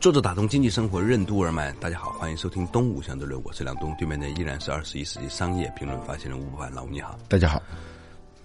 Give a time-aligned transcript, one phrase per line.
[0.00, 7.62] 作者打通经济生活任督二脉，大家好，欢迎收听东吴相对论，我是梁东，对面的依然是二十一世纪商业评论发行人吴伯凡，老吴你好，大家好。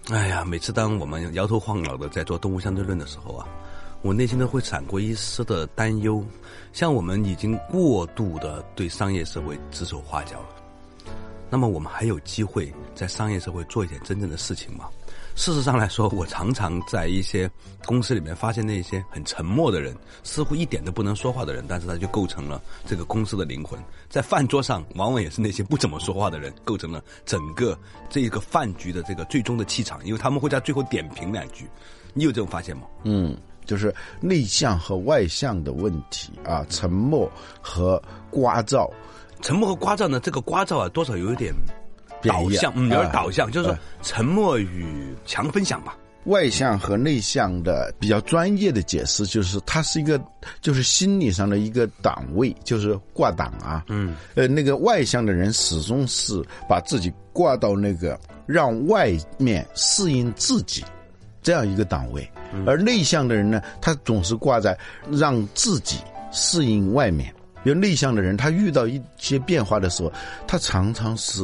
[0.10, 3.48] 哎呀，每次当我们摇头晃脑的在做东吴相对论的时候啊，
[4.02, 6.22] 我内心都会闪过一丝的担忧，
[6.74, 10.50] 像我们已经过度的对商业社会指手画脚了，
[11.50, 14.90] 那么我们还有机会在商业社会做一点真正的事情吗？
[15.36, 17.50] 事实上来说，我常常在一些
[17.86, 23.78] 公司里面发现那些很沉默的人，似乎一点都不能说话的人，但是他就构成了这个公司的灵魂。
[24.10, 27.78] 在饭桌上，往往也是那些不怎么说话的人，构成了整个
[28.10, 31.70] 这个饭局的这个最终的气场，因为他们会在最后点评两句。
[32.14, 32.84] 你有这种发现吗？
[33.04, 37.30] 嗯，就是内向和外向的问题啊，沉默
[37.62, 38.90] 和聒噪，
[39.42, 40.18] 沉默和聒噪呢？
[40.18, 41.54] 这个聒噪啊，多少有一点。
[42.28, 45.96] 导向，嗯，有点导向，就是说沉默与强分享吧。
[46.26, 50.20] 外向和内向的比较专业的解释，就是它是一个，
[50.60, 53.86] 就是心理上的一个档位，就是挂档啊。
[53.90, 60.84] 嗯，呃，那个外向的人始终是把自己挂到那个让外面适应自己
[61.44, 62.28] 这样一个档位，
[62.66, 64.76] 而内向的人呢，他总是挂在
[65.12, 65.98] 让自己
[66.32, 67.32] 适应外面。
[67.64, 70.12] 比如内向的人，他遇到一些变化的时候，
[70.48, 71.44] 他常常是。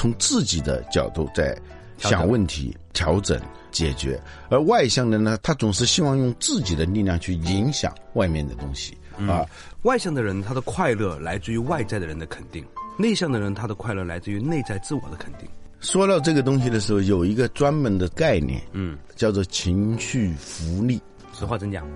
[0.00, 1.54] 从自己的角度在
[1.98, 3.38] 想问题、调整、
[3.70, 8.96] 解决，而外向的呢，他总是希望用自己的力量去影响外面的东西
[9.28, 9.44] 啊。
[9.82, 12.64] 外向的人，他的快乐来自于外在的人的肯定；
[12.96, 15.46] 内向的人，他的快乐来自于内在自我的肯定。
[15.80, 20.98] 说到这个东西的时候，有一个专门的概念，嗯，叫做情绪福利。
[21.34, 21.86] 实话真讲，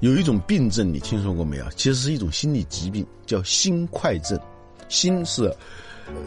[0.00, 1.64] 有一种病症，你听说过没有？
[1.76, 4.36] 其实是一种心理疾病，叫心快症。
[4.88, 5.48] 心是。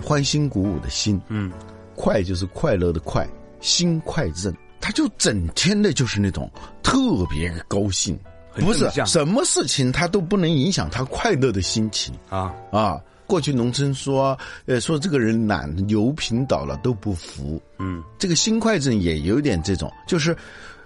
[0.04, 1.52] 欢欣鼓舞的心，嗯，
[1.96, 3.28] 快就是快乐的快，
[3.60, 6.50] 心快症，他就整天的就是那种
[6.84, 7.00] 特
[7.30, 8.18] 别高兴，
[8.56, 12.14] 不是什么事情他都不能影响他快乐的心情。
[12.30, 12.54] 啊。
[12.72, 13.02] 啊！
[13.26, 20.34] 过去农村说，呃，说这个人懒，油瓶倒了都不扶，嗯，这个心快症也有点这种，就是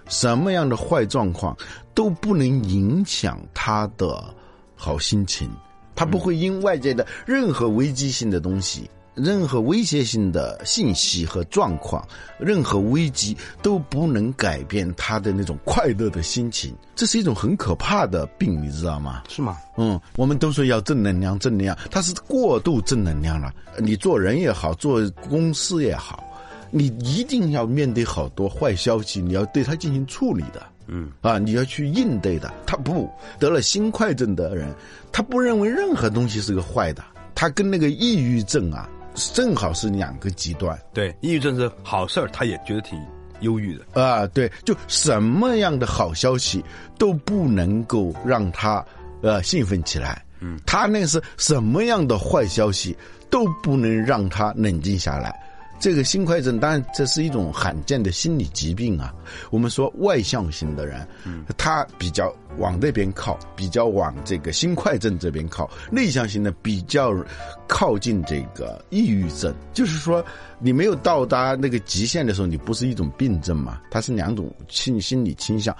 [0.08, 1.56] 什么样的坏状况
[1.94, 4.34] 都不能影响他的
[4.74, 5.48] 好心情。
[5.94, 12.06] 他不会因外界的任何危机性的东西、任何威胁性的信息和状况、
[12.38, 16.74] 任何危机都不能改变他的那种快乐的心情。
[16.94, 19.22] 这是一种很可怕的病，你知道吗？
[19.28, 19.58] 是吗？
[19.76, 23.52] 嗯，我们都说要正能量，正能量，它是过度正能量了。
[23.78, 26.24] 你做人也好，做公司也好，
[26.70, 30.62] 你一定要面对好多坏消息，你要对它进行处理的。
[30.86, 32.52] 嗯啊，你要去应对的。
[32.66, 34.74] 他不得了心快症的人，
[35.10, 37.02] 他不认为任何东西是个坏的。
[37.34, 38.88] 他跟那个抑郁症啊，
[39.34, 40.78] 正好是两个极端。
[40.92, 42.98] 对，抑郁症是好事儿，他也觉得挺
[43.40, 44.26] 忧郁的啊。
[44.28, 46.64] 对，就什么样的好消息
[46.98, 48.84] 都不能够让他
[49.22, 50.24] 呃兴奋起来。
[50.40, 52.96] 嗯，他那是什么样的坏消息
[53.30, 55.34] 都不能让他冷静下来。
[55.82, 59.12] 这个心快症，当然这是一种罕见的心理疾病啊。
[59.50, 61.04] 我们说外向型的人，
[61.58, 67.12] 他比较往那边靠，比较往这个心快症这边靠；内向型的比较
[67.66, 69.52] 靠近这个抑郁症。
[69.72, 70.24] 就是说，
[70.60, 73.80] 你没有到达那个极限的时候，你不是一种病症嘛？
[73.90, 75.76] 它是两种心心理倾向。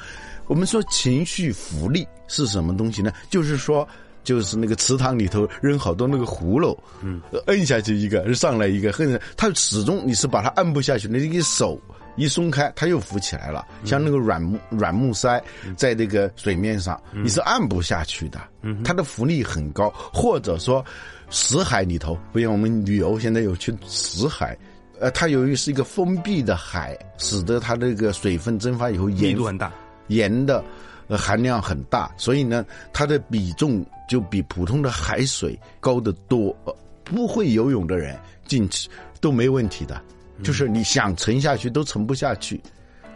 [0.49, 3.13] 我们说情绪福利是什么东西呢？
[3.31, 3.89] 就是说。
[4.25, 11.81] 就是那个池塘里头扔好多那个葫芦，嗯，摁下去一个，上来一个，恨它始终你是把它按不下去，你个手
[12.17, 15.43] 一松开，它又浮起来了，像那个软木软木塞
[15.77, 18.41] 在那个水面上，你是按不下去的。
[18.61, 20.85] 嗯，它的浮力很高，或者说
[21.31, 24.57] 死海里头，不像我们旅游现在有去死海，
[25.01, 29.73] 呃，它由于是一个封闭的海，使得它这个水分蒸发以后盐度很大，
[30.09, 30.63] 盐的。
[31.09, 36.57] 含量很大，所以呢，它的比重就比普通的海水高得多。
[36.65, 38.17] 呃不会游泳的人
[38.47, 38.89] 进去
[39.21, 40.01] 都没问题的，
[40.43, 42.59] 就是你想沉下去都沉不下去，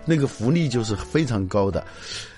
[0.05, 1.83] 那个浮力就是非常高的。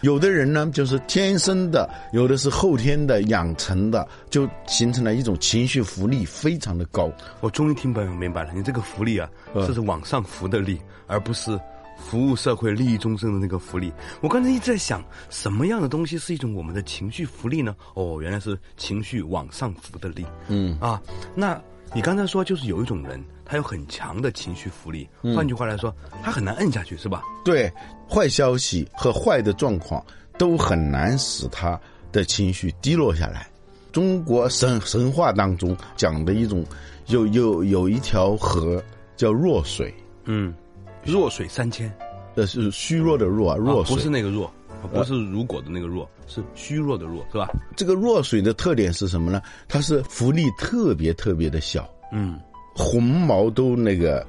[0.02, 7.10] 有的人呢，就是天生的，有的是后天的养成的，就形成了一种情绪浮力非常的高。
[7.40, 11.58] 我终于听朋友明白了，你这个浮力啊，这是往上浮的力，而不是。
[11.98, 13.92] 服务社会、利益终生的那个福利。
[14.20, 17.76] 我刚才一直在想，什么样的东西是一种我们的情绪福利呢？
[17.94, 20.24] 哦，原来是情绪往上浮的力。
[20.48, 21.00] 嗯啊，
[21.34, 21.60] 那
[21.94, 27.22] 你刚才说就是有一种人，他有很强的情绪福利，换句话来说，他很难摁下去，是吧？
[27.44, 27.70] 对，
[28.08, 30.04] 坏消息和坏的状况
[30.38, 31.78] 都很难使他
[32.12, 33.48] 的情绪低落下来。
[33.90, 36.64] 中国神神话当中讲的一种，
[37.06, 38.82] 有有有一条河
[39.16, 39.92] 叫弱水，
[40.26, 40.54] 嗯，
[41.12, 41.92] 弱水三千，
[42.34, 43.96] 呃，是虚弱的弱啊，弱啊水。
[43.96, 44.46] 不是那个弱，
[44.82, 47.48] 啊不是如果的那个弱，是虚弱的弱，是吧？
[47.76, 49.42] 这个弱水的特点是什么呢？
[49.68, 52.38] 它是浮力特别特别的小，嗯，
[52.74, 54.26] 红毛都那个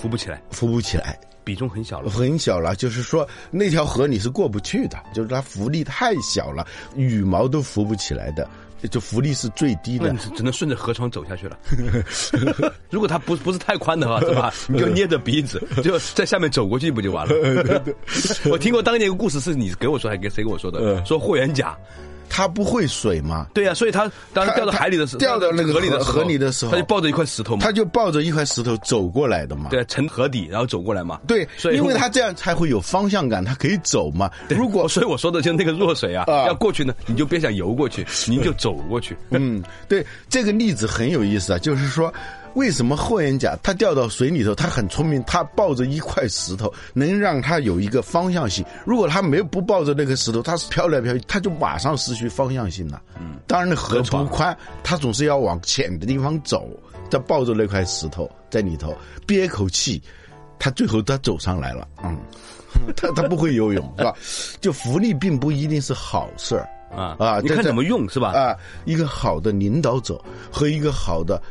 [0.00, 2.10] 浮不起来，浮不起来，比重很小了。
[2.10, 2.74] 很小了。
[2.74, 6.66] 就是说那条河你是过不去的，就是它浮力太小了，
[6.96, 8.50] 羽毛都浮不起来的，
[8.90, 10.12] 就浮力是最低的。
[10.14, 11.56] 只只能顺着河床走下去了。
[12.90, 14.52] 如果它不不是太宽的话，对吧？
[14.66, 17.84] 你就捏着鼻子，就在下面走过去不就完了？
[18.50, 20.80] 我听过当年一个故事，是你给我说还是给谁给我说的？
[20.80, 21.78] 嗯说霍元甲，
[22.28, 29.70] 它不会水嘛，对呀、所以他当时他掉到海里的时候，掉到那个河里的河河里的时候他就抱着一块石头嘛，它就抱着一块石头走过来的嘛。
[29.70, 31.20] 对，沉河底然后走过来嘛。
[31.26, 34.30] 对，所以因为他这样才会有方向感，他可以走嘛。
[34.48, 39.16] 如果所以我说的就是那个弱水啊，啊要过去呢，你就别想游过去，你就走过去。
[39.30, 42.12] 嗯，对，这个例子很有意思啊，就是说，
[42.56, 48.64] 为什么霍元甲他掉到水里头，他很聪明，他抱着一块石头，能让他有一个方向性。
[48.86, 53.00] 如果他没有不抱着那个石头，他是飘来飘去，他就马上失去方向性了。
[53.20, 56.66] 嗯，当然，那河不宽，他总是要往浅的地方走，
[57.10, 60.02] 他抱着那块石头在里头憋口气，
[60.58, 61.86] 他最后他走上来了。
[62.02, 62.16] 嗯，
[62.96, 64.14] 他他不会游泳是吧？
[64.62, 66.66] 就浮力并不一定是好事儿。
[66.96, 68.32] 啊啊你看怎么用是吧？
[68.32, 68.56] 啊，
[68.86, 70.18] 一个好的领导者
[70.50, 71.42] 和一个好的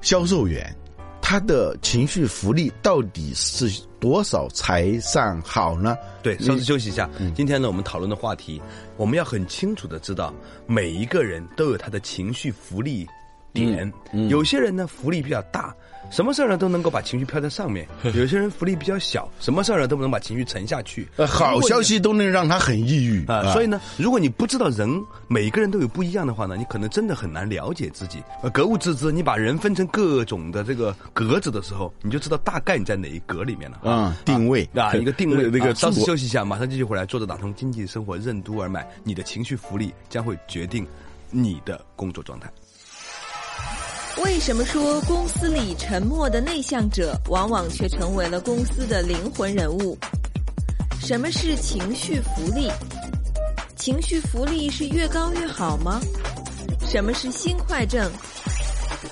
[0.00, 0.74] 销售员，
[1.20, 3.70] 他的情绪福利到底是
[4.00, 5.96] 多少才算好呢？
[6.22, 7.08] 对，稍事休息一下。
[7.18, 8.60] 嗯今天呢，我们讨论的话题，
[8.96, 10.34] 我们要很清楚的知道，
[10.66, 13.06] 每一个人都有他的情绪福利
[13.52, 13.92] 点。
[14.12, 15.74] 嗯有些人呢，福利比较大，
[16.10, 21.06] 什么事儿呢都能够把情绪飘在上面； 有些人福利比较小，什么事儿呢都不能把情绪沉下去。
[21.16, 24.88] 呃，好消息都能让他很抑郁啊，所以呢，如果你不知道人
[25.28, 28.22] 每个人都有不一样的话呢，你可能真的很难了解自己。
[28.42, 33.78] 呃，格物致知，你把人分成各种的这个格子的时候，你就知道大概你在哪一格里面了。
[33.84, 35.44] 嗯定位啊，一个定位。
[35.50, 37.06] 那个啊稍事休息一下，马上继续回来。
[37.06, 40.86] 坐着打通经济生活任督二脉，你的情绪福利将会决定
[41.30, 42.48] 你的工作状态。
[44.22, 49.96] 为什么说公司里沉默的内向者，往往却成为了公司的灵魂人物？
[51.00, 52.70] 什么是情绪福利？
[53.76, 56.00] 情绪福利是越高越好吗？
[56.86, 58.10] 什么是心快症？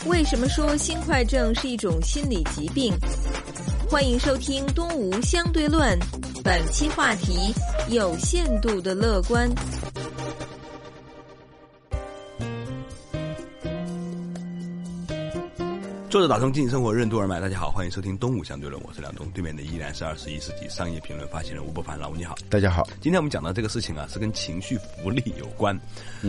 [0.07, 2.93] 为什么说心快症是一种心理疾病？
[3.89, 5.99] 欢迎收听《东吴相对论》，
[6.43, 7.55] 本期话题：
[7.89, 9.49] 有限度的乐观。
[16.11, 22.35] 坐着打通经济生活任督二脉，大家好，欢迎收听《东吴相对论》，我是梁东，对面的依然是二十一世纪商业评论发行人吴伯凡，老吴你好。
[22.49, 25.79] 大家好，今天我们讲到这个事情啊，是跟情绪福利有关。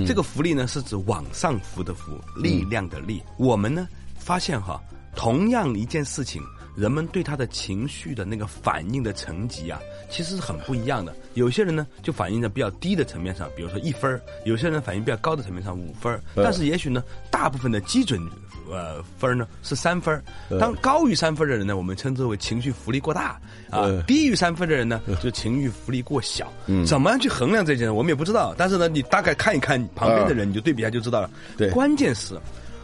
[0.05, 3.23] 这个福利呢，是指往上浮的浮，力量的力。
[3.37, 3.87] 我们呢
[4.17, 4.81] 发现哈，
[5.15, 6.43] 同样一件事情，
[6.75, 9.79] 人们对他的情绪的那个反应的层级啊，
[10.09, 11.15] 其实是很不一样的。
[11.35, 16.21] 有些人呢就反映在比较低的层面上，比如说一分儿；有些人反应比较高的层面上五分儿。
[16.35, 18.21] 但是也许呢，大部分的基准。
[18.71, 20.21] 呃，分儿呢是三分
[20.59, 26.51] 当高于三分的人呢，我们称之为情绪浮力过大啊；呃低于三分的人呢，就情绪浮力过小。
[26.85, 28.53] 怎么样去衡量这件事，我们也不知道。
[28.57, 31.29] 但是呢，你大概看一看旁边的人，你就对比一下就知道了。
[31.57, 32.39] 对关键是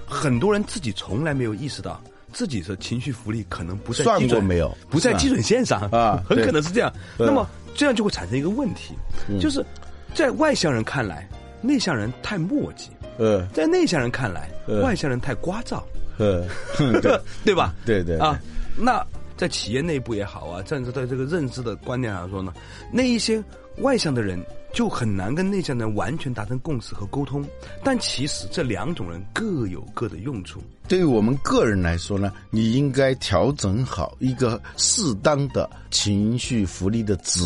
[0.06, 2.01] 很多人自己从来没有意识到。
[2.34, 6.92] 自己的情绪福利可能不在算基准过没有不在基准线上啊 很可能是这样。
[7.18, 8.94] 那么这样就会产生一个问题，
[9.39, 9.65] 就是
[10.13, 11.25] 在外向人看来，
[11.62, 15.82] 内向人太墨迹；呃在内向人看来，呃外向人太聒噪。
[16.18, 16.46] 呃，
[17.02, 17.74] 对对吧？
[17.86, 18.40] 对对啊，
[18.78, 22.54] 那在企业内部也好啊，甚至在这个认知的观念上说呢，
[22.92, 23.44] 那一些
[23.80, 24.40] 外向的人
[24.75, 27.44] 就很难跟内向的人完全达成共识和沟通。
[27.82, 30.62] 但其实这两种人各有各的用处。
[30.88, 37.41] 对于我们个人来说呢，你应该调整好一个适当的情绪福利的值，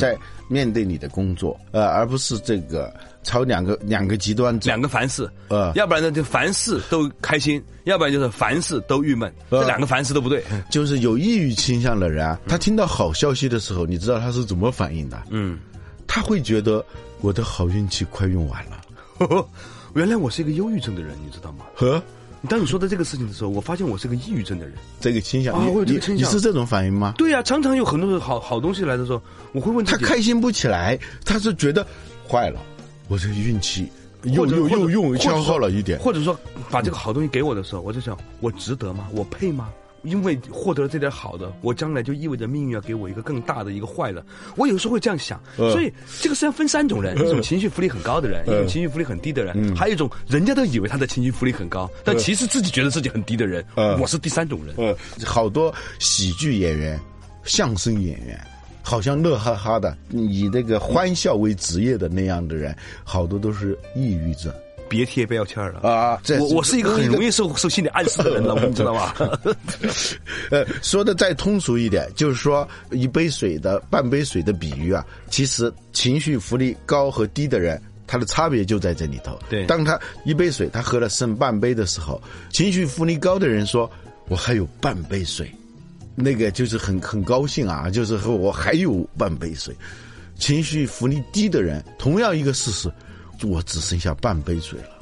[0.00, 4.66] 在面对你的工作，呃，而不是这个朝两个两个极端走。
[4.66, 10.42] 两个凡事，呃要不然呢就凡事都开心，要不然就是凡事都郁闷，呃这两个凡事都不对。
[10.68, 15.22] 就是有抑郁倾向的人啊，他听到好消息的时候，你知道他是怎么反应的？
[15.30, 15.56] 嗯，
[16.14, 16.84] 他会觉得
[17.22, 19.48] 我的好运气快用完了，
[19.96, 21.64] 原来我是一个忧郁症的人，你知道吗？
[21.74, 22.02] 呵，
[22.50, 24.74] 当你说到这个事情的时候，我发现我是个抑郁症的人。
[25.00, 27.14] 这个倾向，啊你你我有这个倾向你是这种反应吗？
[27.16, 31.82] 对呀、常常有很多的好好东西来的时候，我会问他开心不起来，他是觉得
[32.28, 32.60] 坏了，
[33.08, 33.90] 我这个运气
[34.24, 35.98] 又又又用或者说消耗了一点。
[35.98, 36.38] 或者说
[36.70, 39.08] 把这个好东西给我的时候，我就想，我值得吗？
[39.12, 39.70] 我配吗？
[40.02, 44.24] 因为获得了这点好的，我将来就意味着命运要给我一个更大的一个坏的。
[44.56, 53.64] 我有时候会这样想，呃所以这个世界上分三种人：一种情绪福利很高的人，一种情绪福利很低的人，还有一种人家都以为他的情绪福利很高，但其实自己觉得自己很低的人。
[53.74, 54.74] 呃我是第三种人。
[54.76, 56.98] 呃，好多喜剧演员、
[57.44, 58.38] 相声演员，
[58.82, 64.52] 好像乐哈哈的，以那个欢笑为职业的那样的人，好多都是抑郁症
[64.92, 65.80] 别贴标签了。
[65.80, 66.20] 啊。
[66.22, 69.14] 这我我是一个很容易受受心理暗示的人了，你知道吗？
[70.52, 77.80] 呃，说的再通俗一点，就是说一杯水的半杯水的比喻啊，其实情绪浮力高和低的人。
[78.04, 79.38] 他的差别就在这里头。
[79.48, 82.20] 对当他一杯水他喝了剩半杯的时候，
[82.50, 83.90] 情绪浮力高的人说
[84.28, 85.50] ：“我还有半杯水。”
[86.14, 89.74] 那个就是很很高兴啊，就是和我还有半杯水。
[90.36, 92.92] 情绪浮力低的人，同样一个事实，
[93.46, 94.98] 我只剩下半杯水了。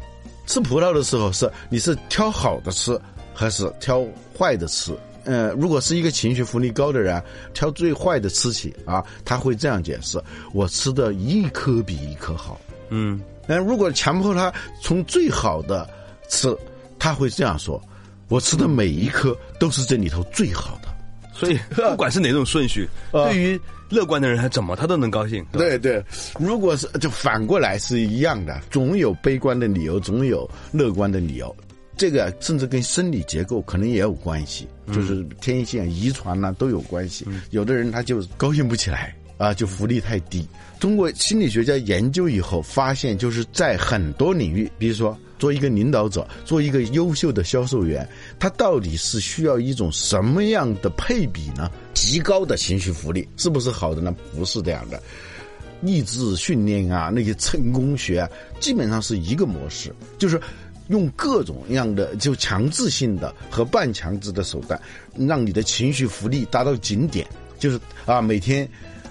[0.47, 3.00] 吃葡萄的时候是你是挑好的吃，
[3.32, 4.04] 还是挑
[4.37, 4.92] 坏的吃？
[5.25, 10.20] 呃，如果是一个情绪福利高的人，挑最坏的吃起啊，他会这样解释：
[10.52, 12.59] 我吃的一颗比一颗好。
[12.88, 15.88] 嗯，那如果强迫他从最好的
[16.28, 16.56] 吃，
[16.99, 17.80] 他会这样说：
[18.28, 20.88] 我吃的每一颗都是这里头最好的。
[21.32, 25.44] 所以不管是哪种顺序，啊对于乐观的人，他怎么他都能高兴。
[25.52, 26.02] 对对，
[26.38, 31.54] 如果是就反过来是一样的，总有悲观的理由，总有乐观的理由。
[31.97, 37.26] 这个甚至跟生理结构可能也有关系，就是天性、遗传呐、都有关系。
[37.50, 40.47] 有的人他就高兴不起来啊，就福利太低。
[40.78, 51.70] 通过心理学家研究以后发现，就是在很多领域，比如说做一个领导者，做一个优秀的销售员，他到底是需要一种什么样的配比呢？
[52.00, 54.16] 极高的情绪福利是不是好的呢？
[54.35, 54.99] 不是这样的。
[55.83, 58.28] 意志训练啊，那些成功学啊，
[58.59, 60.40] 基本上是一个模式，就是
[60.88, 64.80] 用各种样的就强制性的和半强制的手段，
[65.14, 67.26] 让你的情绪福利达到顶点，
[67.59, 68.66] 就是啊，每天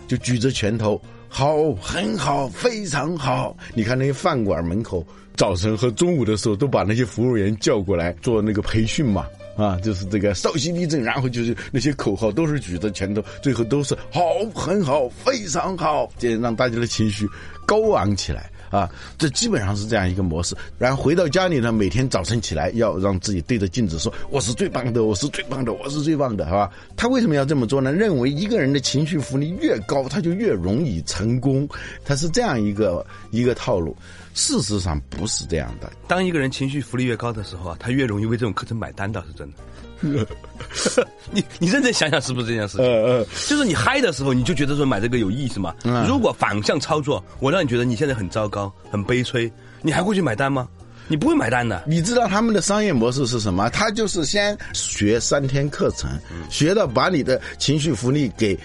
[0.08, 3.56] 就举着拳头，好，很好，非常好。
[3.76, 5.06] 你看那些饭馆门口，
[5.36, 9.28] 早晨和中午的时候都把那些服务员叫过来做那个培训嘛。
[9.60, 14.22] 啊，就是这个稍息立正，然后就是那些口号都是举着拳头，最后都是好，
[14.56, 17.28] 很好，非常好，这让大家的情绪
[17.66, 18.90] 高昂起来啊！
[19.18, 20.56] 这基本上是这样一个模式。
[20.78, 27.92] 然后回到家里呢，每天早晨起来要让自己对着镜子说：“我是最棒的，我是最棒的，我是最棒的，好吧？”他为什么要这么做呢？
[27.92, 31.68] 认为一个人的情绪福利越高，他就越容易成功，
[32.06, 33.94] 他是这样一个一个套路。
[34.34, 39.58] 事实上不是这样的，当一个人情绪福利越高的时候啊，他越容易为这种课程买单，倒是真的。
[41.32, 42.86] 你你认真想想，是不是这件事情？
[42.86, 45.76] 呃就是你嗨的时候，你就觉得说买这个有意思嘛。
[45.84, 50.70] 嗯如果反向操作，我让你觉得你现在很糟糕、很悲催，你还会去买单吗？
[51.10, 51.84] 你不会买单的。
[51.88, 53.70] 你知道他们的商业模式是什么？
[53.72, 56.10] 他就是先学三天课程，
[56.50, 58.58] 学到把你的情绪福利给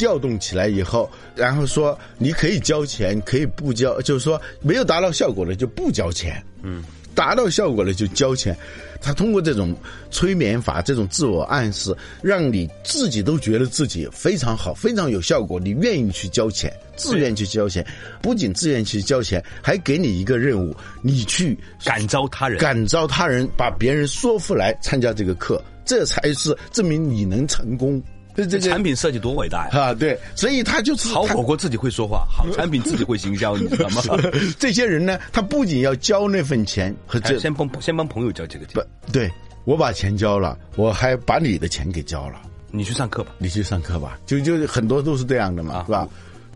[0.00, 6.42] 调动起来以后，然后说你可以交钱，可以不交，就是说没有达到效果的就不交钱。
[6.62, 6.82] 嗯。
[7.12, 8.56] 达到效果了就交钱，
[9.02, 9.76] 他通过这种
[10.12, 17.84] 催眠法、这种自我暗示，让你自己都觉得自己非常好、非常有效果，你愿意去交钱，自愿去交钱，
[18.22, 28.00] 不仅自愿去交钱，还给你一个任务，你去感召他人，感召他人，把别人说服来参加这个课，这才是证明你能成功。
[28.46, 29.80] 这这个产品设计多伟大呀！
[29.80, 34.02] 啊，对，所以他就是好火锅自己会说话，好产品自己会行销，你知道吗？
[34.58, 39.30] 这些人呢，他不仅要交那份钱和这哎先帮先帮朋友交这个钱不，对
[39.64, 43.32] 我把钱交了，我还把你的钱给交了，你去上课吧。
[43.38, 46.08] 你去上课吧，就就很多都是这样的嘛，啊是吧？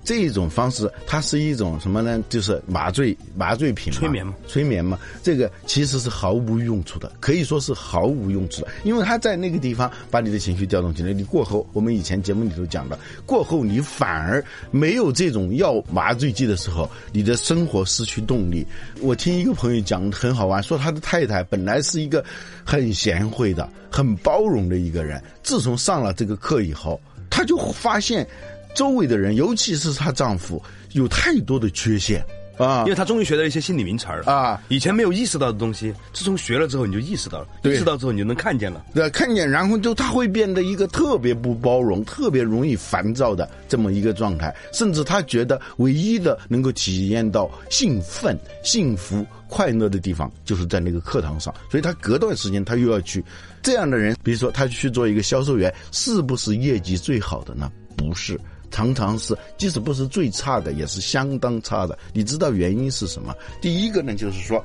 [0.04, 2.22] 这种方式，它是一种什么呢？
[2.28, 4.98] 就是麻醉麻醉品嘛，催眠嘛，催眠嘛。
[5.22, 11.12] 这个其实是毫无用处的，可以说是毫无用处的，因为它在那个地方把你的情绪调动起来。
[11.12, 18.66] 你过后，我们以前节目里头讲的，过后你反而没有这种药麻醉剂的时候，你的生活失去动力。
[19.00, 22.22] 我听一个朋友讲很好玩，说他的太太本来是一个
[22.62, 28.26] 很贤惠的、很包容的一个人，自从上了这个课以后，他就发现。
[28.74, 30.62] 周围的人，尤其是她丈夫，
[30.92, 32.24] 有太多的缺陷，
[32.58, 38.84] 啊因为她终于学到一些心理名词儿啊，以前没有意识到的东西，自从学了之后你就意识到了，对意识到之后你就能看见了。
[38.92, 51.54] 对，看见，然后就她会变得一个特别不包容、特别容易烦躁的这么一个状态，甚至她觉得唯一的能够体验到兴奋、幸福、快乐的地方，就是在那个课堂上。
[51.70, 53.24] 所以他隔段时间他又要去。
[53.62, 57.70] 这样的人，比如说他去做一个销售员，是不是业绩最好的呢？
[57.96, 58.38] 不是。
[58.74, 61.96] 常常是，即使不是最差的，也是相当差的。
[62.12, 63.32] 你知道原因是什么？
[63.60, 64.62] 第一个呢，就是说，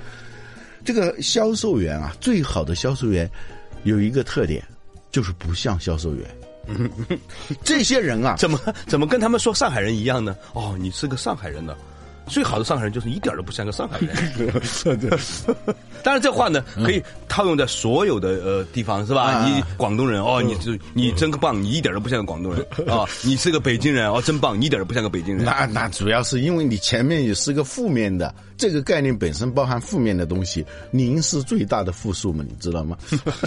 [0.84, 3.30] 这个销售员啊，最好的销售员
[3.84, 4.64] 有一个特点，
[5.12, 6.26] 就是不像销售员。
[7.64, 10.36] 这些人啊，怎么怎么跟他们说上海人一样呢？
[10.54, 11.78] 哦，你是个上海人的，
[12.30, 14.16] 最好的上海人就是一点都不像个上海人。
[16.02, 19.24] 当然，这话呢可以套用在所有的呃地方，是吧？
[19.24, 23.06] 啊你广东人哦，你就你真棒，你一点都不像个广东人啊！
[23.24, 25.44] 你是个北京人哦，真棒，你一点都不像个北京人。
[25.44, 32.98] 那那主要是因为你前面也是个负面的，这个概念本身包含负面的东西，您是最大的负数嘛，你知道吗？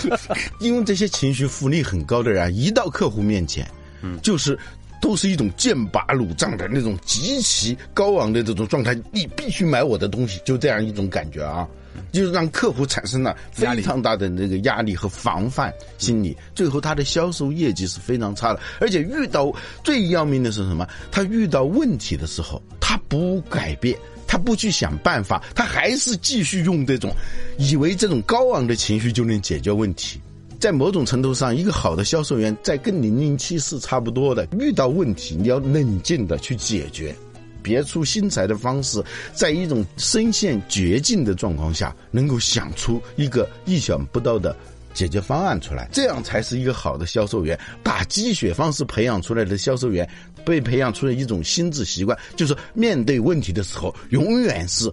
[0.61, 3.67] 因为这些情绪负力很高的人啊，一到客户面前，
[4.03, 4.59] 嗯，就是。
[5.03, 11.69] 都是一种剑拔弩张的那种极其高昂的这种状态，你必须买我的东西，就这样一种感觉啊，
[12.13, 19.53] 就是让客户产生了非常大的那个压力和防范心理，最后他的销售业绩是非常差的，而且遇到
[19.85, 20.89] 最要命的是什么？
[21.11, 23.99] 他遇到问题的时候，他不改变。
[24.25, 27.15] 他不去想办法，他还是继续用这种，
[27.59, 30.19] 以为这种高昂的情绪就能解决问题。
[30.63, 34.47] 在某种程度上，一个好的销售员在跟零零七是差不多的。
[34.61, 37.13] 遇到问题，你要冷静的去解决，
[37.61, 39.03] 别出心裁的方式，
[39.35, 44.57] 在一种深陷绝境的状况下，能够想出一个意想不到的
[44.95, 47.59] 解决方案出来，这样才是一个好的销售员。
[47.83, 50.09] 打鸡血方式培养出来的销售员，
[50.45, 54.89] 被培养出了一种心智习惯，就是面对问题的时候，永远是。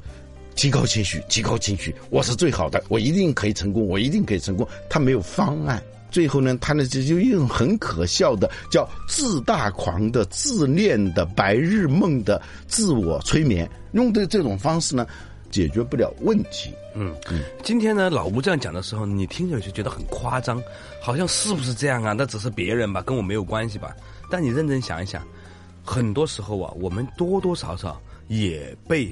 [0.60, 4.68] 提高情绪，提高情绪，我是最好的，我一定可以成功，我一定可以成功。
[4.90, 15.08] 他没有方案，最后呢，他呢就就一种很可笑的叫自大狂的、自恋的、白日梦的自我催眠，用的这种方式呢，
[15.50, 16.74] 解决不了问题。
[16.94, 20.62] 嗯嗯，今天呢，老吴这样讲的时候，你听着就觉得很夸张，
[21.02, 22.12] 好像是不是这样啊？
[22.12, 23.96] 那只是别人吧，跟我没有关系吧？
[24.30, 25.26] 但你认真想一想，
[25.86, 27.98] 很多时候啊，我们多多少少
[28.28, 29.10] 也被。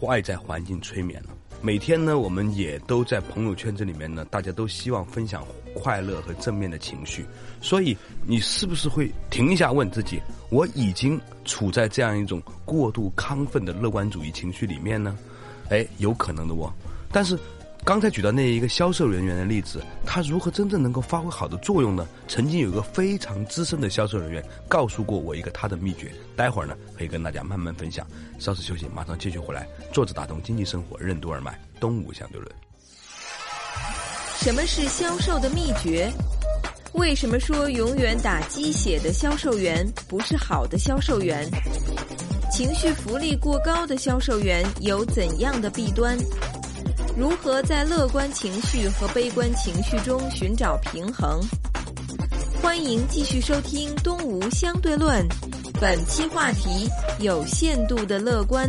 [0.00, 1.30] 外在环境催眠了。
[1.62, 7.24] 每天呢，我们也都在朋友圈子里面呢，大家都希望分享快乐和正面的情绪。
[7.60, 15.16] 所以，你是不是会停一下问自己：我已经处在这样一种过度亢奋的乐观主义情绪里面呢？
[15.68, 16.72] 哎，有可能的哦。
[17.12, 17.38] 但是。
[17.82, 22.06] 刚才举到那一个销售人员的例子，他如何真正能够发挥好的作用呢？
[22.28, 28.06] 曾经有一个非常资深的销售人员告诉过我一个他的秘诀，待会儿呢可以跟大家慢慢分享。
[28.38, 29.66] 稍事休息，马上继续回来。
[29.92, 32.52] 坐着打通经济生活任督二脉，东吴相对论。
[34.36, 36.12] 什么是销售的秘诀？
[36.92, 41.48] 为什么说永远打鸡血的销售员不是好的销售员？
[42.52, 46.18] 情绪福利过高的销售员有怎样的弊端？
[47.20, 51.38] 如何在乐观情绪和悲观情绪中寻找平衡？
[52.62, 55.22] 欢迎继续收听《东吴相对论》，
[55.78, 58.66] 本期话题：有限度的乐观。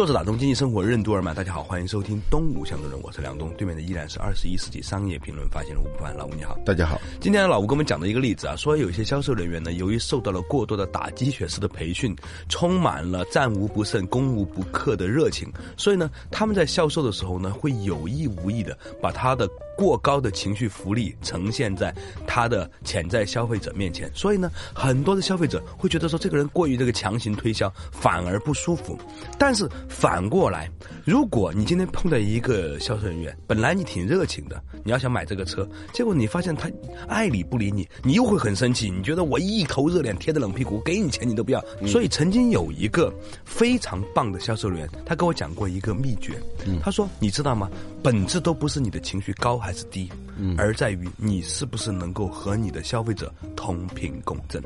[0.00, 6.98] 作者打通经济生活任督二脉，大家好，欢迎收听东吴相对论，我是梁东，对面的依然是二十一世纪商业评论发现人吴不凡，老吴你好，大家好。
[7.20, 12.16] 今天老吴给我们讲的一个例子啊，说有一些销售人员呢，由于受到了过多的打鸡血式的培训，
[12.48, 19.46] 充满了战无不胜、攻无不克的热情，所以呢，他们在销售的时候呢，会有意无意的把他的
[19.80, 21.94] 过高的情绪福利呈现在
[22.26, 28.98] 他的潜在消费者面前，所以呢，很多的消费者会觉得说这个人过于这个强行推销，反而不舒服，
[29.38, 29.66] 但是。
[29.88, 30.70] 反过来，
[31.04, 36.68] 如果你今天碰到一个销售人员，本来你挺热情的，你要想买这个车，结果你发现他
[37.06, 38.90] 爱理不理你，你又会很生气。
[38.90, 41.64] 你觉得我一头热脸贴着冷屁股，给你钱你都不要。
[41.86, 43.12] 所以曾经有一个
[43.44, 46.40] 非常棒的销售人员，他跟我讲过一个秘诀。
[46.82, 47.70] 他说：“你知道吗？
[48.00, 50.08] 本质都不是你的情绪高还是低，
[50.56, 54.62] 而在于你是不是能够和你的消费者同频共振。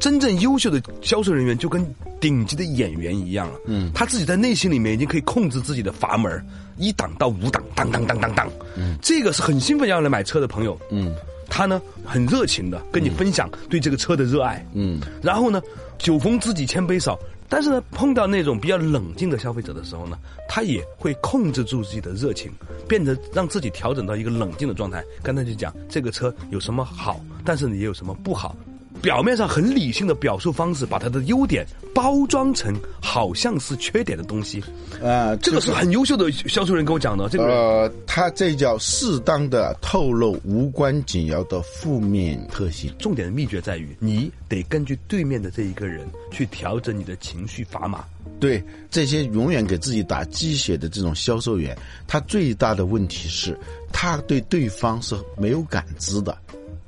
[0.00, 1.86] 真正优秀的销售人员就跟
[2.18, 3.60] 顶级的演员一样了。
[3.66, 6.40] 嗯，他自己在内心。”心里面已经可以控制自己的阀门，
[6.76, 8.48] 一档到五档，当当当当当。
[8.76, 10.78] 嗯，这个是很兴奋要来买车的朋友。
[10.92, 11.12] 嗯，
[11.48, 14.64] 他呢很热情的跟你分享对这个车的热爱。
[14.72, 15.60] 嗯，然后呢，
[15.98, 17.18] 酒逢知己千杯少。
[17.52, 20.16] 但是呢，碰到那种比较冷静的消费者的时候呢，
[20.48, 22.50] 他也会控制住自己的热情，
[22.88, 25.04] 变得让自己调整到一个冷静的状态。
[25.22, 28.56] 跟他去讲这个车有什么好，但是你有什么不好。
[29.02, 34.62] 表面上很理性的表述方式，把他的优点包装成好像是缺点的东西。
[35.02, 37.44] 啊，这个是很优秀的销售人跟我讲的，这个。
[37.44, 42.94] 呃，他这叫适当的透露无关紧要的负面特性。
[42.98, 48.04] 重点的秘诀在于，你得根据对面的这一个人去调整你的情绪砝码。
[48.38, 53.58] 对这些永远给自己打鸡血的这种销售员，他最大的问题是，
[53.92, 56.36] 他对对方是没有感知的，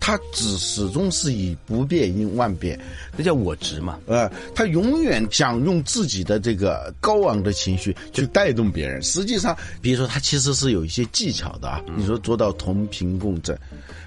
[0.07, 2.79] 他只始终是以不变应万变，
[3.17, 3.99] 这叫我执嘛。
[4.05, 9.03] 呃，他永远想用自己的这个高昂的情绪去带动别人。
[9.03, 11.81] 实际上，比如说他其实是有一些技巧的啊。
[11.97, 13.59] 你说做到同频共振，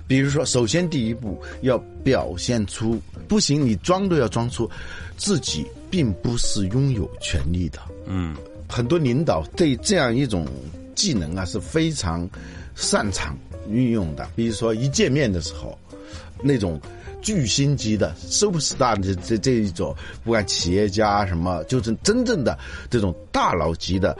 [0.05, 4.69] 比如说，首先第一步要表现出不行，你装都要装出
[5.17, 7.79] 自己并不是拥有权利的。
[8.05, 8.35] 嗯，
[8.69, 10.47] 很多领导对这样一种
[10.93, 12.29] 技能啊是非常
[12.75, 13.35] 擅长
[13.67, 14.29] 运用的。
[14.35, 15.75] 比如说一见面的时候，
[16.41, 16.79] 那种
[17.21, 22.57] 巨星级的 super star 的这这一种，不管企业家什么，就是真正的
[22.89, 24.17] 这种大佬级的。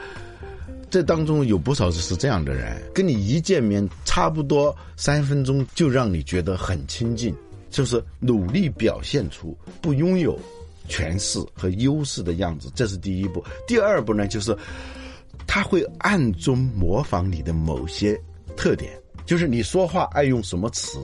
[0.90, 7.34] 这当中有不少是这样的人，跟你一见面差不多三分钟就让你觉得很亲近，
[7.70, 10.40] 就是努力表现出不拥有
[10.88, 13.44] 权势和优势的样子，这是第一步。
[13.66, 14.56] 第二步呢，就是
[15.46, 18.18] 他会暗中模仿你的某些
[18.56, 18.90] 特点，
[19.26, 20.98] 就是你说话爱用什么词，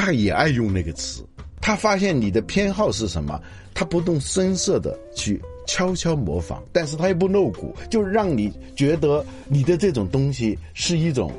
[0.00, 1.24] 他也爱用那个词。
[1.60, 3.40] 他发现你的偏好是什么，
[3.74, 5.40] 他不动声色的去。
[5.66, 11.30] 悄悄模仿，但是他又不露骨，就让你觉得你的这种东西是一种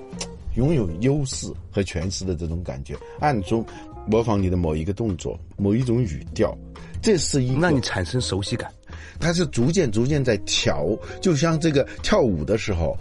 [0.55, 2.95] 拥有优势和权势的这种感觉。
[3.19, 3.65] 暗中
[4.07, 6.57] 模仿你的某一个动作、某一种语调，
[7.01, 8.71] 这是一让你产生熟悉感。
[9.19, 12.97] 他是逐渐逐渐在调，就像这个跳舞的时候，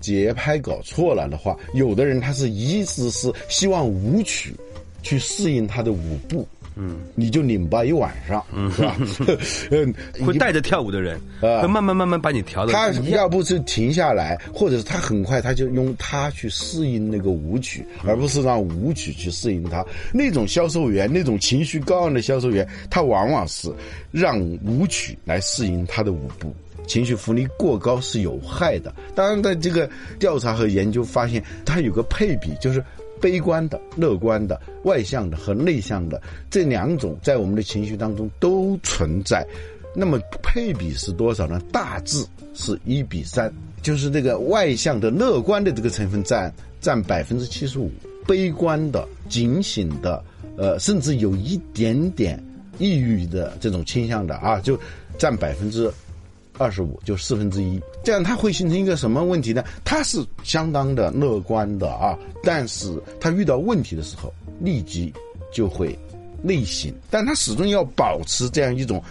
[0.00, 4.52] 节拍搞错了的话，有的人他是一直是希望舞曲
[5.06, 6.46] 去适应他的舞步。
[6.78, 8.96] 嗯，你就拧巴一晚上，嗯，是吧？
[9.70, 9.94] 嗯，
[10.26, 12.72] 会带着跳舞的人，啊，会慢慢慢慢把你调的。
[12.74, 19.82] 他要不是停下来，或者是他很快他就用他去适应那个舞曲，而不是让舞曲去适应他。
[20.12, 23.72] 那种销售员，那种情绪高昂的销售员，他往往是
[24.10, 26.54] 让舞曲来适应他的舞步。
[26.86, 28.94] 情绪浮力过高是有害的。
[29.14, 29.88] 当然，在这个
[30.18, 32.84] 调查和研究发现，它有个配比，就是。
[33.20, 39.46] 悲观的、乐观的、外向的和内向的这两种，在我们的情绪当中都存在。
[39.94, 41.60] 那么配比是多少呢？
[41.72, 42.24] 大致
[42.54, 47.90] 是一比三，就是这个外向的、乐观的这个成分占占百分之七十五，
[48.26, 50.22] 悲观的、警醒的，
[50.58, 52.42] 呃，甚至有一点点
[52.78, 54.78] 抑郁的这种倾向的啊，就
[55.18, 55.90] 占百分之。
[56.58, 59.64] 二十五就四分之一，这样它会形成一个什么问题呢？
[59.84, 65.12] 他是相当的乐观的啊，但是他遇到问题的时候立即
[65.52, 65.98] 就会
[66.42, 69.02] 内省，但他始终要保持这样一种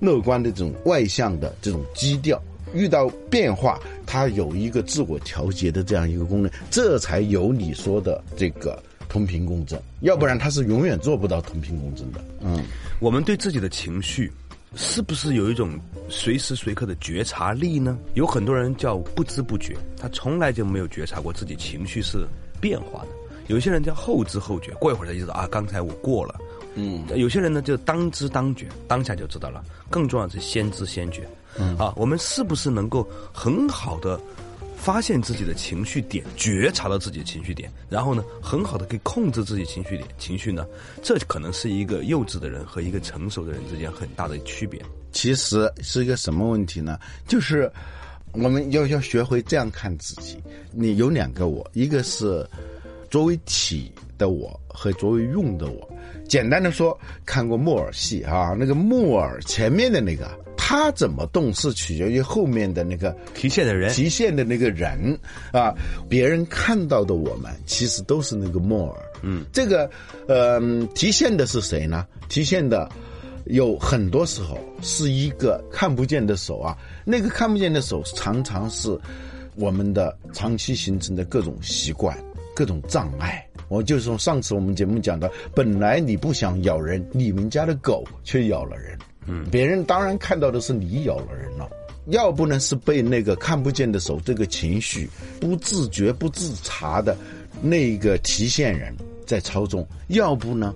[0.00, 2.40] 乐观的这种外向的这种基调。
[2.72, 12.24] 遇到变化，他有一个自我调节的这样一个功能，这才有你说的这个同频共振，要不然他是永远做不到同频共振的。
[12.40, 12.64] 嗯，
[12.98, 14.32] 我们对自己的情绪。
[14.76, 17.98] 是不是有一种随时随刻的觉察力呢？
[18.14, 22.26] 有很多人叫不知不觉，他从来就没有觉察过自己情绪是
[22.60, 23.08] 变化的。
[23.48, 26.34] 有些人叫后知后觉，过一会儿他就知道啊，刚才我过了。
[26.74, 29.62] 嗯，有些人呢就当知当觉，当下就知道了。
[29.90, 31.28] 更重要是先知先觉。
[31.56, 34.18] 嗯，啊，我们是不是能够很好的？
[34.84, 40.06] 发现自己的情绪点，觉察到自己的情绪点，然后呢，很好的可以控制自己情绪点。
[40.18, 40.66] 情绪呢，
[41.02, 44.78] 这可能是一个幼稚的人和一个成熟的人之间很大的区别。
[45.10, 46.98] 其实是一个什么问题呢？
[47.26, 47.72] 就是
[48.32, 50.38] 我们要要学会这样看自己。
[50.70, 52.46] 你有两个我，一个是
[53.08, 55.88] 作为体的我和作为用的我。
[56.28, 60.43] 简单的说，看过木偶戏啊，那个木偶前面的那个。
[60.66, 65.14] 他怎么动是取决于后面的那个提线的人，提线的那个人
[65.52, 65.74] 啊。
[66.08, 68.98] 别人看到的我们其实都是那个木耳。
[69.20, 69.90] 嗯，这个
[70.26, 70.58] 呃，
[70.94, 72.06] 提线的是谁呢？
[72.30, 72.88] 提线的
[73.44, 76.74] 有很多时候是一个看不见的手啊。
[77.04, 78.98] 那个看不见的手常常是
[79.56, 82.16] 我们的长期形成的各种习惯、
[82.56, 83.46] 各种障碍。
[83.68, 88.98] 我就是从上次我们节目讲的，本来你不想咬人，你们家的狗却咬了人。
[89.26, 91.68] 嗯，别人当然看到的是你咬了人了，
[92.06, 95.08] 要不呢是被那个看不见的手这个情绪
[95.40, 97.16] 不自觉不自察的
[97.62, 98.94] 那个提线人
[99.26, 100.74] 在操纵，要不呢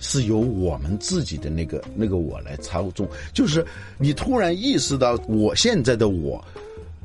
[0.00, 3.08] 是由我们自己的那个那个我来操纵。
[3.32, 3.64] 就是
[3.98, 6.42] 你突然意识到我现在的我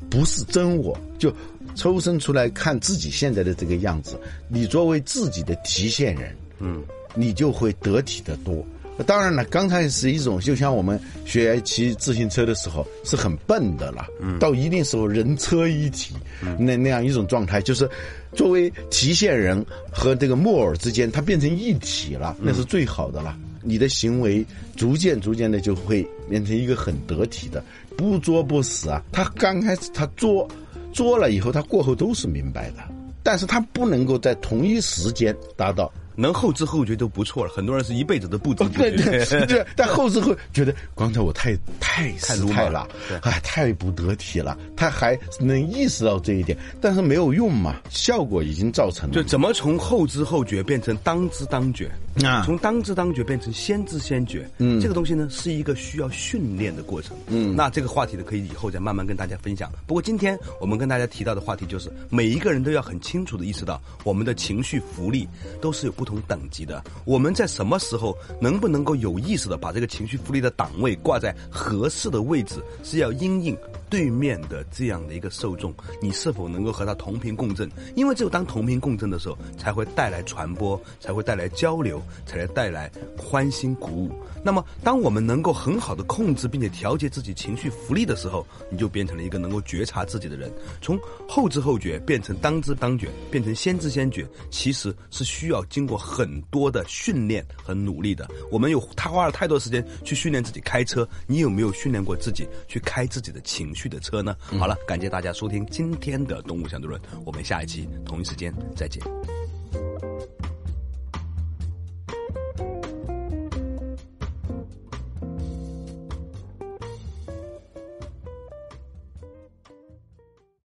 [0.08, 1.32] 不是真我，就
[1.74, 6.82] 抽身出来看自己现在的这个样子，你作为自己的提线人，嗯，
[7.14, 8.64] 你就会得体的多。
[9.06, 14.06] 当然了，刚才是一种，就像我们学骑自行车的时候是很笨的了，
[14.38, 16.14] 到一定时候人车一体，
[16.58, 17.88] 那那样一种状态，就是
[18.34, 23.36] 作为提线人和这个木偶之间，它变成一体了，那是最好的了。
[23.62, 27.62] 你的行为逐渐逐渐的就会变成一个很得体的，
[27.96, 29.02] 不作不死啊。
[29.12, 30.48] 他刚开始他作
[30.92, 32.76] 作了以后，他过后都是明白的，
[33.22, 35.92] 但是他不能够在同一时间达到。
[36.20, 37.50] 能后知后觉都不错了。
[37.50, 39.46] 很多人是一辈子都不知不对对觉。
[39.46, 44.56] 对， 但后知后觉得刚才我太太失态了对，哎，太不得体了。
[44.76, 49.14] 他还能意识到这一点，但是没有用嘛，效果已经造成了。
[49.14, 51.90] 就怎么从后知后觉变成当知当觉
[52.24, 59.70] 啊从当知当觉变成先知先觉，嗯，这个东西呢是一个需要训练的过程，嗯，那这个话题呢可以以后再慢慢跟大家分享。
[59.86, 65.28] 不过今天我们跟大家提到的话题就是，每一个人都要很清楚的意识到，我们的情绪福利
[65.60, 66.82] 都是有不同等级的。
[67.04, 73.56] 我们在什么时候能不能够有意识的把这个情绪福利的档位挂在合适的位置，是要因应
[73.90, 77.68] 对面的这样的一个受众，你是否能够和他同频共振？
[77.96, 84.12] 因为只有当同频共振的时候，才会带来传播，才会带来交流，才会带来欢欣鼓舞。
[84.42, 90.50] 那么，当我们能够很好的控制并且调节自己情绪福利的时候，你就变成了一个能够觉察自己的人。
[90.80, 90.98] 从
[91.28, 98.30] 后知后觉变成当知当觉，变成先知先觉，其实是需要经过很多的训练和努力的。
[98.50, 104.36] 我们有他花了太多时间去训练自己开车，你有没有训练过自己去开自己的情绪去的车呢？
[104.58, 109.02] 好了感谢大家收听今天的动物相对论我们下一期同一时间再见。